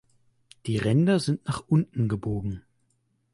[0.65, 2.63] Die Ränder sind nach unten gebogen.